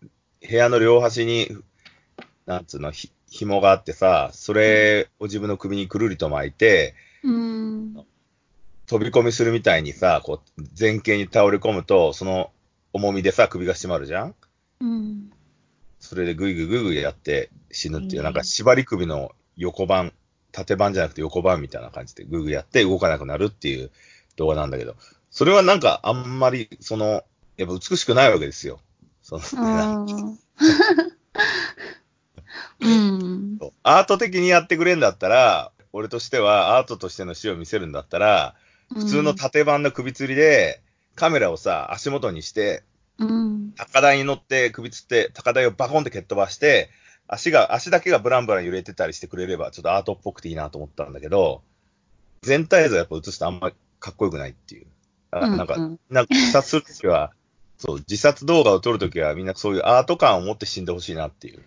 [0.49, 1.49] 部屋の両端に、
[2.47, 7.95] なんつうの、ひ紐があってさ、それを自分の首にくるりと巻いて、うん。
[8.87, 12.51] 飛び込みするみたいにさ、こう、前傾に倒れ込むと、その
[12.93, 14.35] 重みでさ、首が締まるじゃん？
[14.81, 15.31] うん。
[16.01, 20.13] それでぐいぐいぐいぐいやって死ぬっていう、うんなんか縛り首の横版、
[20.51, 23.91] 縦版じゃなくて横版みたいな感じでぐいぐいやって動かなくなるっていう
[24.37, 24.97] 動画なんだけど、
[25.31, 27.25] それはなんかあんまり、その、
[27.57, 28.81] やっぱ美しくないわけですよ。
[29.23, 30.39] その、うん。
[32.81, 33.59] うん。
[33.83, 38.55] アート的にやってくれんだったら、俺としてはアートとしての死を見せるんだったら、
[38.93, 40.83] 普通の縦版の首吊りで、
[41.15, 42.83] カメラをさ、足元にして、
[43.19, 43.73] うん。
[43.77, 46.91] 高台に乗って首吊って、高台をバコンって蹴っ飛ばして、
[47.29, 51.63] 足が、足だけがブランブラン揺れてたりしてくれれば、ちょっとアートっぽくていいなと思ったんだけど、
[52.43, 54.87] 全体像やっぱ映すとあんまりかっこよくないっていう。
[55.31, 57.33] あなんか、うんなんか自殺するときは、
[57.79, 61.63] そう、自殺動画を撮るときはみんなそういうアート感を持って死んでほしいなっていう。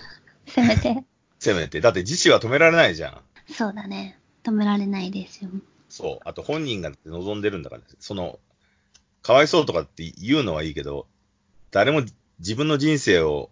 [0.46, 1.04] せめて。
[1.38, 1.80] せめて。
[1.80, 3.20] だって自死は止められないじゃん。
[3.52, 4.18] そうだね。
[4.42, 5.50] 止められないですよ。
[5.88, 6.28] そう。
[6.28, 8.38] あと本人が望んでるんだから、その、
[9.22, 11.06] かわいそうとかって言うのはいいけど、
[11.70, 12.02] 誰も
[12.40, 13.50] 自分の人生を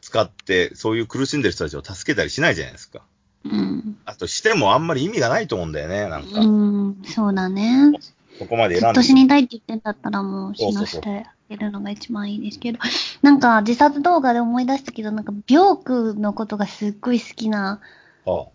[0.00, 3.02] 使って、そういう苦しんでる人たちを助けたりしないじゃないですか。
[3.44, 3.98] うん。
[4.04, 6.40] あとしてもあんまり意味がないと思うんだよね、なんか。
[6.40, 7.02] うん。
[7.04, 7.92] そうだね。
[8.38, 9.00] ここまでず選んで。
[9.00, 12.78] っと死にたいって言ってんだったらもう死なそうそうそうしてあげるのが一番いいですけど、
[13.22, 17.80] なんか自殺動画で思い出したけど、なんか病区のことがすっごい好きな、
[18.26, 18.46] あ。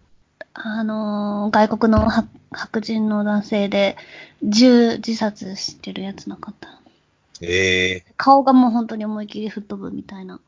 [0.54, 3.98] あのー外国の白白人の男性で、
[4.44, 6.82] 銃自殺してるやつなかった。
[7.42, 10.40] え顔がもう本当に思いっきり吹っ飛ぶみたいな。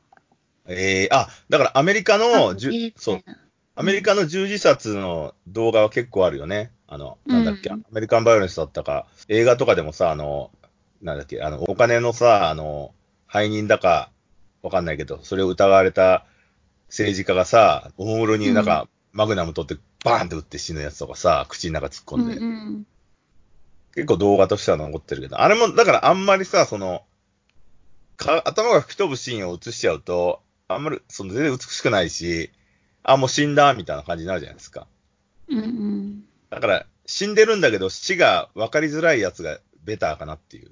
[0.67, 3.23] えええあ、だからアメリカの、じゅあみそう
[3.75, 6.71] アメリカの銃自殺の動画は結構あるよね。
[6.87, 10.51] あの、なんだっけ、うんアメリカンバイオレンスだったか、映画とかでもさ、あの、
[11.01, 12.93] なんだっけ、あの、お金のさ、あの、
[13.31, 14.11] 背任だか、
[14.61, 16.25] わかんないけど、それを疑われた
[16.87, 22.87] 政治家がさ、おもむろになんか、マグナム取って、バーンって撃って死ぬやつとかさ、口の中突っ込んで、うんうん。
[23.95, 27.03] 結構動画としては残ってるけど、あれも、だからあんまりさ、その、
[28.17, 32.51] か頭が吹き飛ぶシーンを映しちゃうと、あんまり、その全然美しくないし、
[33.03, 34.87] あ、もう死んだ、みたいな感じになるじゃないですか。
[35.49, 36.23] うんうん。
[36.49, 40.71] だから、死んでるんだけど、死が分かりづらいやつがベターかなっていう。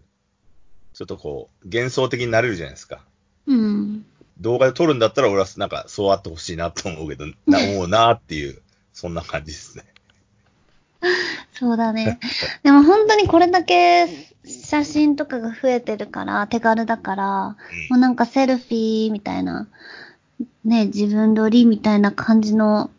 [0.94, 3.04] ちょっとこう、幻想的になれるじゃないですか。
[3.48, 4.06] うん。
[4.40, 8.62] 動画で撮るんだったら、俺はなんか、そうあってほしいなと思うけど、な思うなっていう、
[8.94, 9.86] そんな感じですね。
[11.54, 12.20] そうだね。
[12.64, 14.08] でも本当にこれだけ
[14.46, 17.26] 写真とかが増えてるから、手軽だから、
[17.90, 19.68] もうなんかセルフィーみたいな、
[20.66, 22.90] ね、自分撮りみたいな感じの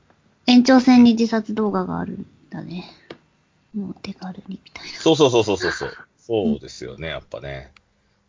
[0.46, 2.90] 延長線に自殺動画があるんだね。
[3.74, 4.98] もう手軽にみたいな。
[4.98, 6.58] そうそうそうそうそうそう。
[6.60, 7.72] ですよね、やっぱね。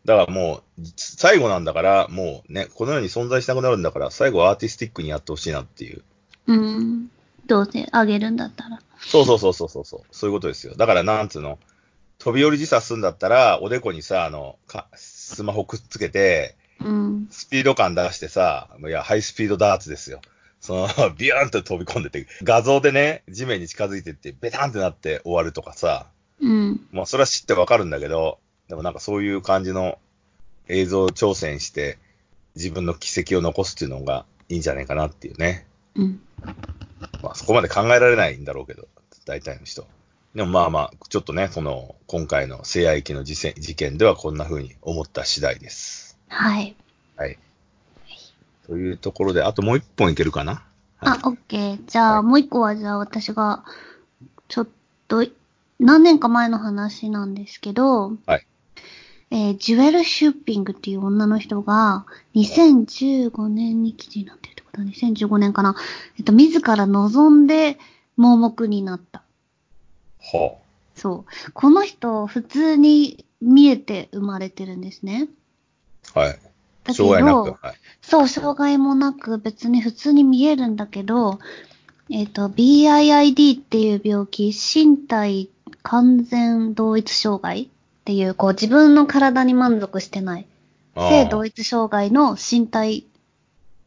[0.04, 6.02] だからもう、最後なんだから、もうね、この世に存在しなくなるんだから、最後はアーティスティックにやってほしいなっていう。
[6.46, 7.10] うん。
[7.46, 8.80] どうせあげるんだったら。
[9.00, 10.00] そうそうそうそうそうそう。
[10.10, 10.74] そういうことですよ。
[10.76, 11.58] だから、なんつうの、
[12.18, 17.28] 飛び降り自殺するんだったら、おでこにさ、あの、かスマホくっつけて、うん。
[17.30, 20.20] スピード感出してさ、いや、ハイスピードダーツですよ。
[20.60, 26.06] その、 ビューンと飛び込んでて、画像でね、地面に近づいてって、ベタンってなって終わるとかさ、
[26.40, 26.86] うん。
[26.90, 29.98] まあ、それは知ってわかるんだけど、でもなんかそういう感じの
[30.68, 31.98] 映像挑戦して、
[32.56, 35.66] 自分の軌跡を残すっていうのがいいんじゃないかなっていうね。
[35.94, 36.20] うん。
[37.22, 38.88] まあ、そこまで考えられないんだろうけど、
[39.26, 39.86] 大体の人。
[40.34, 46.03] でもまあまあ、ちょっとね、その、今回の聖愛機の事件事件ではこんな風に思った次第です。
[46.34, 46.74] はい。
[47.16, 47.38] はい。
[48.66, 50.64] というところで、あともう一本いけるかな？
[50.98, 51.78] あ、オッケー。
[51.86, 53.64] じゃあ、はいもう一個は、じゃあ私が、
[54.48, 54.68] ちょっ
[55.06, 55.24] と、
[55.78, 58.46] 何年か前の話なんですけど、はい。
[59.30, 64.80] えージュエル・シュッピングっていう女の人が、2015年に記事になってるってこと？
[64.80, 65.76] は、2015年かな。
[66.18, 67.78] えっと、自ら望んで
[68.16, 69.22] 盲目になった。
[70.20, 70.56] は
[70.96, 71.52] そう。
[71.52, 75.28] この人、普通に見えて生まれてるんですね。
[76.14, 76.20] あ。
[76.20, 76.32] はい。
[76.32, 76.38] だ
[76.84, 77.66] けど、障害なく。
[77.66, 77.76] はい。
[78.02, 81.38] そう、障害もなく別に普通に見えるんだけど、
[82.10, 85.48] えっ、と、BIID っていう病気、身体
[85.82, 87.68] 完全同一障害っ
[88.04, 90.46] ていう、こう自分の体に満足してない、
[90.94, 93.06] 性同一障害の身体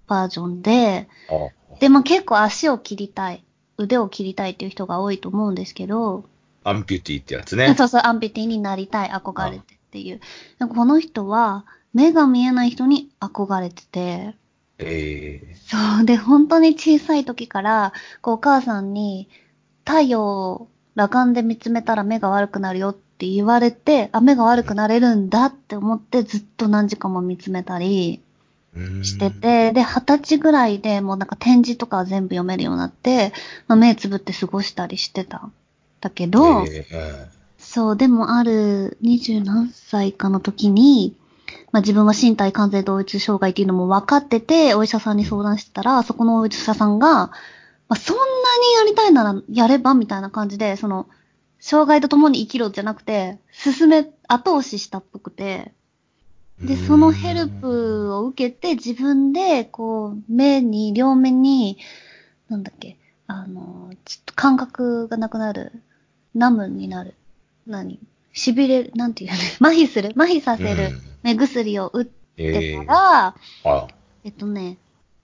[0.08, 3.44] バージョンで、あで、まあ結構足を切りたい、
[3.78, 6.26] 腕を切りたいっていう人が多いと思うんですけど、
[6.64, 7.76] アンピュティってやつね。
[7.78, 10.20] そうそう、アンピティになりたい、憧れてっていう。
[10.60, 11.66] なんかこの人は、
[11.98, 14.36] 目が見えない人に憧れてて、
[14.78, 16.06] ええそう。
[16.06, 19.28] で、本当に小さい時から、こう、お母さんに、
[19.84, 28.22] 太陽を裸眼で見つめたら目が悪くなるよって言われて、あ、目が悪くなれるんだって思ってずっと何時間も見つめたり
[29.02, 33.34] してて、で、二十歳ぐらいでもうなんか展示とか全部読めるようになって、
[33.68, 35.50] まあ、目つぶって過ごしたりしてた。
[36.00, 41.16] だけど、ええそう、でもある二十何歳かの時に、
[41.72, 47.32] まあ自分は身体完全同一障害っていうのも分かってて、お医者さんに相談してたら、そこのお医者さんが、ま
[47.90, 48.28] あそんなに
[48.80, 51.08] やりたいならやればみたいな感じで、その、
[51.60, 55.74] 障害と共に生きろじゃなくて、進め、後押ししたっぽくて、
[56.62, 61.78] で、うんそのヘルプを受けて自分で、こう、目に、両目に、
[62.50, 65.72] なんだっけ、あの、ちょっと感覚がなくなる。
[66.34, 67.16] ナムになる。
[67.66, 68.00] 何？
[68.38, 69.38] 痺れる、なんていうの？
[69.68, 70.14] 麻痺する？
[70.16, 70.86] 麻痺させる？
[70.86, 73.88] うん目薬を打ってええから、あ
[74.24, 74.78] えっとね、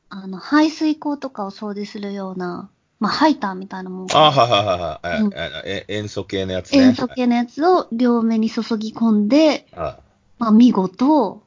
[0.10, 4.08] あの、排水口とかを掃除するような、まあ、ハイターみたいなもん。
[4.12, 5.21] あ、はいはいはいはい。
[5.21, 6.80] うん塩素系のやつね。
[6.80, 9.99] 塩素系のやつを両目に注ぎ込んで、あ
[10.39, 11.43] まあ、見事、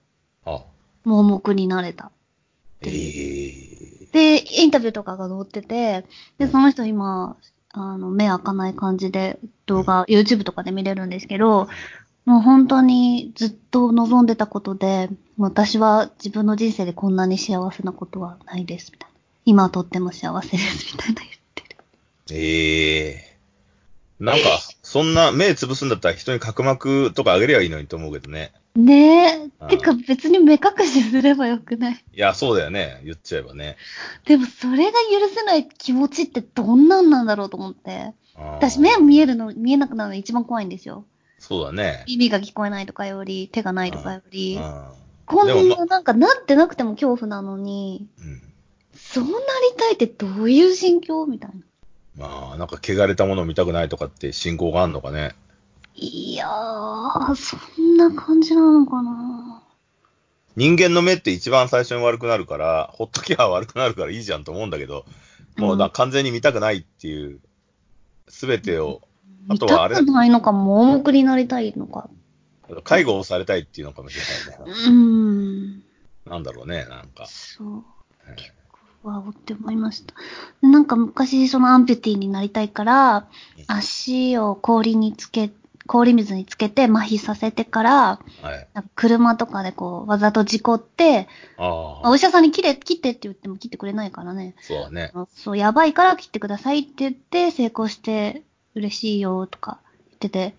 [0.47, 0.63] あ。
[1.05, 2.13] 盲目になれた。
[2.83, 3.53] ええ
[4.13, 6.07] で、インタビューとかが載ってて、
[6.39, 7.37] で、その人今、
[7.81, 11.69] あの、目開かない感じで動画、YouTube とかで見れるんですけど、
[12.25, 15.09] もう本当にずっと望んでたことで、
[15.39, 19.17] 私は自分の人生でこんなに幸せなことはないです、みたいな。
[19.45, 21.77] 今はとっても幸せです、みたいな言ってる。
[22.33, 23.37] ええ
[24.19, 28.53] なんか、そんな目つぶすんだったら人に角膜とかあげりゃいいのにと思うけどね。
[28.77, 29.67] ねえ。
[29.69, 32.05] てか別に目隠しすればよくない？
[32.13, 33.01] いや、そうだよね。
[33.05, 33.77] 言っちゃえばね。
[34.25, 38.13] でもそれが許せない気持ちってどんなんなんだろうと思って。
[38.37, 41.07] 私目見えるの、見えなくなるの一番怖いんですよ。
[41.39, 42.05] そうだね。
[42.07, 44.59] 耳が聞こえないとかより、手がないとかより。
[44.61, 44.93] あ
[45.25, 48.43] こんな、なんかなってなくても恐怖なのに、ーうん。
[48.95, 49.35] そうなり
[49.77, 51.27] たいってどういう心境？
[51.27, 51.57] みたいな。
[52.29, 55.35] まあ、なんか汚れたものを見たくないとかって信仰があんのかね。
[55.97, 59.63] いやー、そんな感じなのかな
[60.55, 65.05] 人間の目って一番最初に悪くなるから、ほっときゃ悪くなるからいいじゃんと思うんだけど、
[65.57, 67.41] もうだ完全に見たくないっていう、
[68.29, 69.01] すべてを、
[69.49, 72.09] あ見とはあれたくないのか、盲目になりたいのか。
[72.85, 74.23] 介護をされたいっていうのかもしれ
[74.55, 74.75] うないね。
[74.89, 75.83] ーん。
[76.27, 77.27] なんだろうね、なんか。
[77.27, 77.85] そう。
[78.35, 78.53] 結
[79.03, 80.15] 構、わおって思いました。
[80.63, 83.29] でなんか昔、そのアンピュティになりたいから、
[83.69, 85.53] 足を氷につけ、
[85.87, 87.93] 氷水につけて麻痺させてから、
[88.43, 88.69] はい。
[88.75, 94.55] なんか車とかでこう、わざと事故って、ああ、お医者さんに切れ、切ってって言っても切ってくれないからね。
[94.61, 95.13] そうだね。
[95.35, 98.43] そう、やばいから切ってくださいって言って、成功して
[98.75, 100.55] 嬉しいよとか言ってて、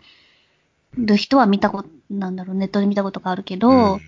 [0.98, 4.02] る人は見たこと、なんだろう、ネットで見たことがあるけど、うん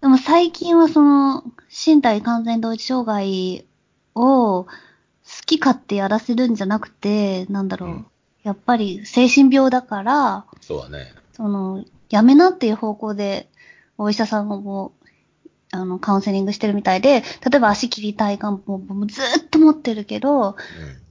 [0.00, 3.66] でも最近はその、身体完全同一障害
[4.14, 4.68] を好
[5.46, 8.06] き勝手やらせるんじゃなくて、なんだろう、うん
[8.46, 11.12] やっぱり精神病だから、そうだね。
[11.32, 13.48] その、やめなっていう方向で、
[13.98, 14.92] お医者さんも、
[15.72, 20.54] あの、カウンセリングしてるみたいで、例えば足切りたい願望もずーっと持ってるけど、うん。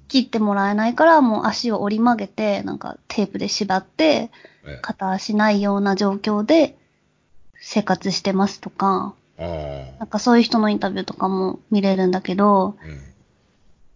[0.07, 4.31] 切ってもらえないから、もう足を折り曲げて、なんかテープで縛って、
[4.65, 6.77] え片足ないような状況で
[7.59, 12.85] 生活してますとか、なんかそういう人のインタビューとかも見れるんだけど、あ。
[12.85, 13.01] うん。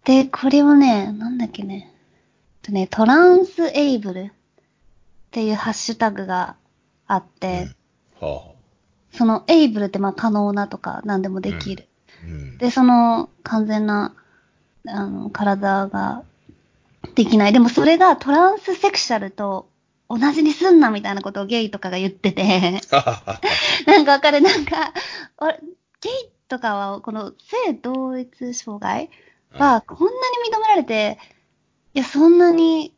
[0.04, 1.89] で、これはね、なんだっけね。
[2.62, 4.32] とね、トランスエイブルっ
[5.32, 6.56] ていうハッシュタグが
[7.08, 7.70] あって、
[8.20, 9.18] はあ。
[9.18, 11.88] そのエイブルってまあ可能なとか何でもできる。
[12.24, 12.58] うん。
[12.58, 14.16] で、その完全な、
[14.88, 16.24] あの、体が
[17.16, 17.54] できない。
[17.54, 19.70] でもそれがトランスセクシャルと
[20.10, 22.82] 同じにすんなみたいなことをゲイとかが言ってて、
[23.86, 24.94] なんかわかる、なんか、
[26.02, 27.34] ゲイとかはこの
[27.66, 29.10] 性同一障害
[29.52, 30.18] はこんなに
[30.52, 31.20] 認められて、
[31.94, 32.94] いや、そんなに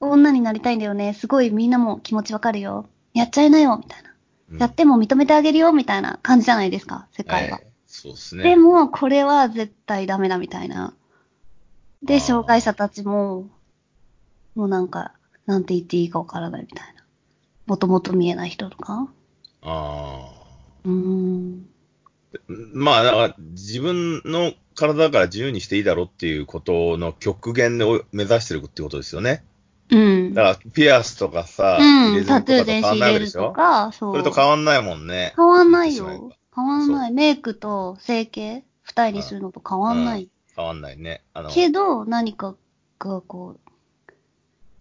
[0.00, 1.14] 女になりたいんだよね。
[1.14, 2.86] すごいみんなも気持ちわかるよ。
[3.14, 4.10] やっちゃいなよ、みたいな。
[4.10, 7.58] うんやっても認めてあげるよ、みたいな感じじゃないですか、世界は。
[7.62, 8.42] ええそうですね。
[8.42, 10.86] でも、これは絶対ダメだみたいな。
[10.86, 10.92] あ
[12.02, 13.48] で、ー障害者たちも、
[14.54, 15.12] もうなんか、
[15.46, 17.02] なんて言っていいかわからないみたいな。
[17.66, 19.08] もともと見えない人とか。
[19.62, 20.30] あ
[20.84, 21.71] うーん。
[22.34, 22.52] あ。
[22.74, 29.44] まあ、だから、自分の体だから自由にしていいだろうっていうことの極限を目指してるってことですよね。
[29.90, 30.34] うん。
[30.34, 34.12] だから、ピアスとかさ、うん、タトゥーとかと変わん全身入れるとか、そう。
[34.14, 35.34] それと変わんないもんね。
[35.36, 36.32] 変わんないよ。
[36.54, 37.12] 変わんない。
[37.12, 40.28] メイクと整形、二重にするのと変わんない。
[40.56, 41.22] 変わんないね。
[41.34, 42.54] あの、けど、何か
[42.98, 44.12] がこう、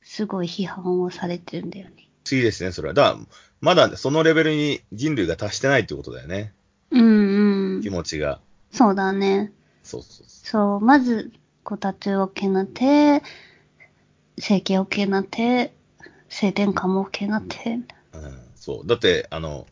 [0.04, 2.08] すごい批判をされてるんだよね。
[2.24, 2.94] 次ですね、それは。
[2.94, 3.26] だから、
[3.62, 6.54] まだそのレベルに人類が達してないってことだよね。
[6.92, 7.41] うんうん
[7.82, 7.90] 気。
[7.90, 8.40] 持ちが。
[8.72, 9.52] そうだね。
[9.84, 11.32] そうそうそそう、まず、
[11.64, 13.24] こう、タトゥー OK なって、
[14.38, 15.74] 整形 OK なって、
[16.30, 17.80] 性転換も OK なって、
[18.14, 18.18] う。
[18.18, 18.88] うん、そう。
[18.88, 19.68] だって、あの、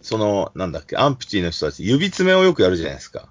[0.00, 3.28] その、なんだっけ、アンプティの人たち、指爪をよくやるじゃないですか。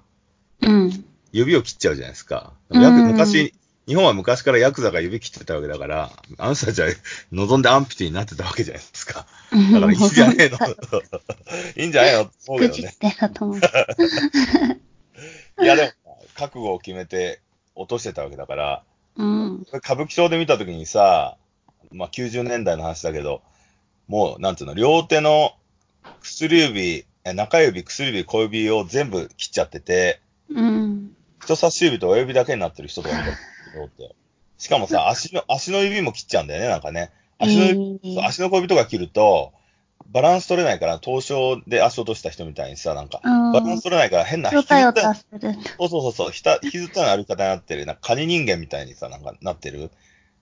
[0.60, 1.04] うん。
[1.32, 2.52] 指を切っちゃうじゃないですか。
[2.70, 3.54] 昔、
[3.86, 6.88] 日本は昔からヤクザが指切ってたわけだから、あの人たちは
[7.32, 9.26] 望んでアンプティになってたわけじゃないですか。
[9.72, 10.58] だからいいんじゃねえの
[11.76, 12.22] いいんじゃないの？
[12.24, 12.60] って思う
[13.10, 13.58] だと思う。
[15.62, 17.40] いやでも、覚悟を決めて
[17.74, 18.82] 落としてたわけだから、
[19.16, 19.66] うん。
[19.72, 21.36] 歌舞伎町で見たときにさ、
[21.92, 23.42] まあ、90年代の話だけど、
[24.08, 25.52] もう、なんていうの、両手の
[26.20, 30.20] 薬指、え中指、薬指、小指を全部切っちゃってて、
[30.50, 31.10] うん。
[31.42, 33.30] 人差し指と親指だけになってる人とか見た
[33.74, 34.14] 両手
[34.58, 37.10] しかもさ、足の、足の指も切っちゃうんだよね、なんかね。
[37.38, 39.52] 足の指、えー足の小指とか切ると、
[40.06, 41.34] バランス取れないから、凍傷
[41.66, 45.52] で足落とした人みたいにさ、なんか、うんバランス取れないから変なよたよ引きずったたする。
[45.78, 47.86] そうそうそうひた、引きずったような歩き方になってる。
[47.86, 49.90] なんか、カニ人間みたいにさ、なんか、なってる。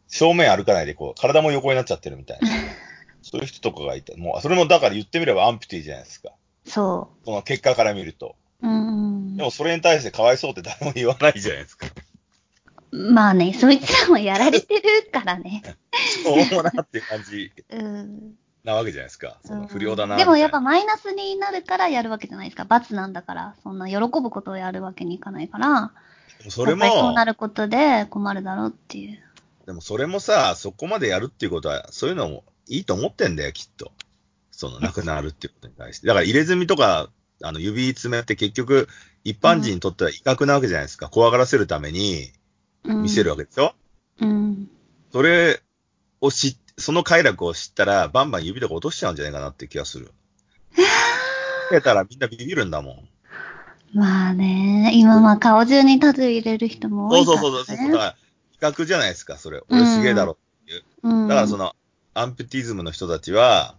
[0.08, 2.48] 正面歩かないで、こう、体も横になっちゃってるみたいな。
[3.22, 6.32] そういう人とかがいて、もう、それもだから言ってみればアンプティじゃないですか。
[6.66, 8.36] そその結果から見ると。
[8.62, 8.68] う。
[8.68, 9.42] うんで。
[9.42, 11.86] も、それに対してかわいそうって誰も言わないじゃないですか。
[12.92, 15.62] まあね、そいつらもやられてるからね。
[16.22, 18.34] そうもなっていう感じ うん。
[18.64, 19.38] なわけじゃないですか。
[19.44, 20.16] その不良だな。
[20.16, 22.64] でもやっぱみマイナスになるからやるわけじゃないですか。
[22.64, 23.56] 罰なんだから。
[23.62, 25.92] そんな喜ぶことをやるわけにいかないから。
[26.48, 29.18] それやっぱりそうもな、ることで困るだろうっていう。
[29.66, 33.92] でもそれもさ、そこまでやるっていうことは、そういうのもいいと思ってんだよ、きっと。
[34.50, 36.06] その、なくなるっていうことに対して。
[36.06, 37.08] だから入れ墨とか、
[37.42, 38.88] あの、指爪って結局、
[39.24, 41.08] 一般人にとっては威嚇なわけじゃないですか。
[41.08, 42.32] 怖がらせるためにうん、
[42.84, 43.74] 見せるわけでしょ、
[44.20, 44.68] うん。
[45.12, 45.60] それ
[46.20, 50.12] を知っ、その快楽を知ったら、バンバン指とか落としちゃうんじゃないかなって気がする。
[50.74, 53.08] つけたらみんなビビるんだもん。
[53.94, 57.56] まあね、今まあ顔中にタトゥー入れる人も多そういから、ね。
[57.56, 57.92] そうそうそう。
[57.92, 58.16] だから、
[58.50, 59.62] 比較じゃないですか、それ。
[59.68, 60.38] 俺すげえだろ。
[61.02, 61.28] うん。
[61.28, 61.74] だからその、
[62.14, 63.76] アンプティズムの人たちは、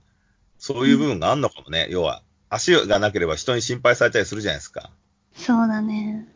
[0.60, 1.88] そういう部分があんのかもね。
[1.90, 4.92] 要は、足がなければ人に心配されたりするじゃないですか。
[5.36, 6.28] そうだね。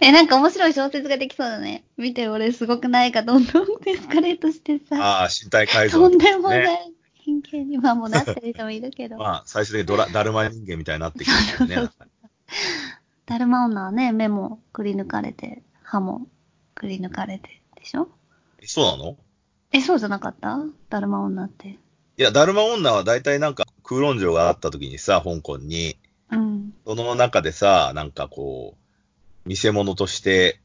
[0.00, 1.84] え、なんか面白い小説ができそうだね。
[1.96, 4.96] 見て俺すごくないか、どんどんエスカレートしてさ。
[4.96, 6.92] ああ、身体改造、とんでもないね。
[7.14, 9.18] 偏見にまあもうなってる人もいるけど。
[9.18, 11.76] まあ、最終的にドラ、だるま人間みたいになってきてるね。
[11.76, 11.92] そう
[13.26, 16.26] だるま女はね、目もくり抜かれて、歯も
[16.74, 18.08] くり抜かれてでしょ？
[18.60, 19.16] えそうなの？
[19.70, 20.58] え、そうじゃなかった？
[20.88, 21.68] だるま女って。
[21.68, 21.78] い
[22.16, 25.98] や、だるま女は大体なんか空論城があった時にさ、香港に、
[26.32, 26.74] うん。
[26.86, 28.79] その中でさ、なんかこう、
[29.50, 30.60] 見せ物として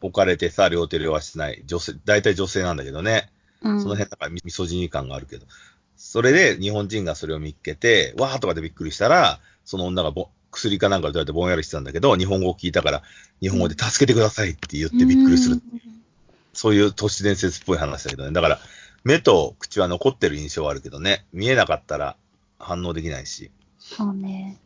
[0.00, 3.28] 置かれてさ、両手両足ない、女性、大体女性なんだけどね。
[3.60, 3.82] うん。
[3.82, 5.44] その辺なんかミミソジニ感があるけど。
[5.98, 13.02] それで日本人がそれを見っけて、わーとかでびっくりしたら、その女がぼ薬かなんか打たれてぼんやりしてたんだけど、日本語を聞いたから、
[13.42, 15.60] 日本語で助けてくださいって言ってびっくりする。
[16.54, 18.32] そういう都市伝説っぽい話だけどね。
[18.32, 18.58] だから、
[19.04, 21.26] 目と口は残ってる印象はあるけどね。
[21.34, 22.16] 見えなかったら
[22.58, 23.50] 反応できないし。
[23.78, 24.56] そうね。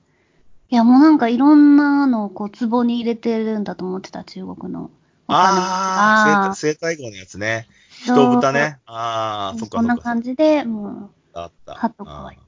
[0.72, 4.90] いや、もうなんかいろんなのをこう、壺に入れてるんだと思ってた、中国の
[5.26, 7.68] ああ、あ生体号のやつね。
[7.90, 8.78] 人豚ね。
[8.86, 9.98] ああ、そっかこんな。
[9.98, 11.74] 感じで、もあった。
[11.74, 12.38] ハト可愛い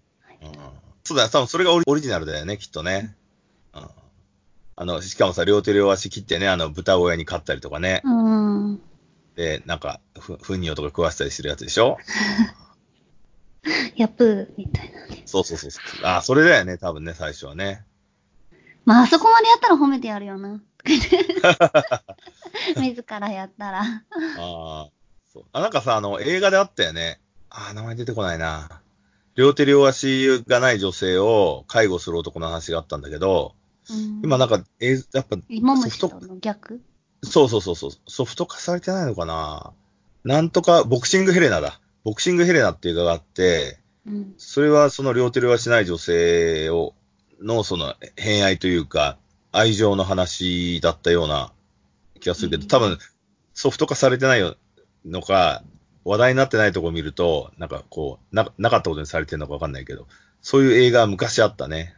[0.41, 0.55] うんうん
[1.05, 3.14] そうだ、多分それがオリジナルだよね、きっとね。
[3.75, 3.83] うん
[4.77, 8.01] あの、しかもさ、両手両足切ってね、あの、豚小屋に飼ったりとかね。
[8.05, 8.12] う、う
[8.72, 8.81] ん。
[9.37, 11.99] で、なんか、ふ、ふにょとか食わせたりするやつでしょ？
[13.97, 15.22] ヤプーみたいなね。
[15.27, 15.83] そうそうそうそう。
[16.03, 17.85] あ、それだよね、多分ね、最初はね。
[18.85, 20.61] まあ、あそこまでやったら褒めてやるよな。
[22.76, 23.80] 自らやったら。
[23.80, 24.89] ああ、
[25.32, 25.45] そう。
[25.53, 27.20] あ、なんかさ、あの、映画であったよね。
[27.51, 28.82] あー名前出てこないな。
[29.37, 33.55] 両手両足がない女性を介護する男の話があったんだけど、
[33.91, 36.80] うん今なんか、えやっぱ、芋虫ソフとの逆？
[37.22, 39.72] そうそうそうそう、ソフト化されてないのかな
[40.24, 41.80] なんとか、ボクシングヘレナだ。
[42.03, 44.35] ボクシングヘレナっていう映画があって、うん。
[44.39, 46.95] それはその両手両足ない女性を、
[47.45, 49.18] のその偏愛というか、
[49.53, 51.53] 愛情の話だったような
[52.20, 52.99] 気がするけど、うん多分
[53.55, 54.57] ソフト化されてない
[55.05, 55.62] のか、
[56.05, 60.09] 話題になってないところ見ると、なんかこう、な、なかったことにされてるのかわかんないけど、
[60.42, 61.95] そういう映画昔あったね。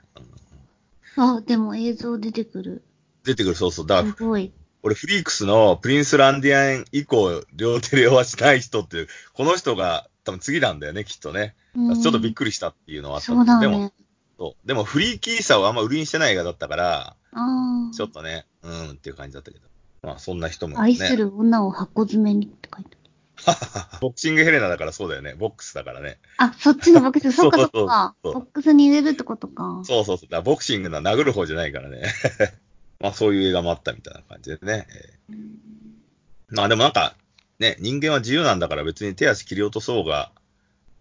[1.17, 2.85] あ、でも映像出てくる。
[3.25, 3.87] 出てくる、そうそう。
[3.87, 4.53] だから、すごい。
[4.83, 11.55] 俺フリークスのプリンスランディアン以降、両手両足ない人っていう、この人が多分次なんだよね、きっとね。
[11.75, 13.93] うんちょっとびっくりしたっていうのはあったそうだでも、ね。
[14.39, 14.67] そう。
[14.67, 19.67] でもフリーキーさをあんま売りにしてない映画だったから、あちょっとね、うんっていう感じだったけど。
[20.03, 20.83] まあそんな人もあ。
[20.83, 20.87] ね。
[20.87, 22.97] 愛する女を箱詰めにって書いて
[24.01, 25.35] ボクシングヘレナだからそうだよね。
[25.35, 26.19] ボックスだからね。
[26.39, 26.53] ある。
[26.53, 28.15] あ、そっちのボックス、 そっかそっか。
[28.23, 29.83] ボックスに入れるってことか。
[29.85, 30.29] そうそうそう。
[30.31, 32.03] だボクシングな殴る方じゃないからね。
[33.01, 34.87] まあそういう映画もあったみたいな感じでね。
[35.29, 35.67] えー
[36.49, 37.17] まあでもなんか、
[37.59, 40.31] ね、人間は自由なんだから別に手足切り落とそうが、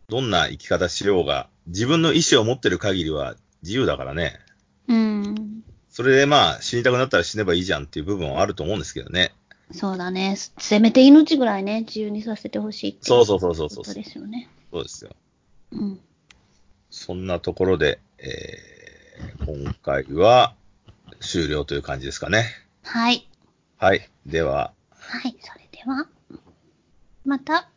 [0.08, 4.40] どんな生き方しようが、自分の意思を持ってる限りは自由だからね。
[4.88, 5.64] うん。
[5.90, 9.34] それでまあ死にたくなったら死ねばいいじゃんっていう部分はあると思うんですけどね。
[9.72, 10.36] そうだね。
[10.58, 14.50] せめて命ぐらいね、自由にさせてほしいってそうそうそうそうそうことですよね。
[14.72, 15.12] そうですよ。
[15.72, 16.00] うん。
[16.92, 18.76] そんなところで、えー
[19.46, 20.56] 今回は
[21.22, 22.46] 終了という感じですかね。
[22.84, 23.30] はい。
[23.78, 24.10] はい。
[24.26, 25.38] では、はい。
[25.40, 26.08] それでは、
[27.24, 27.70] また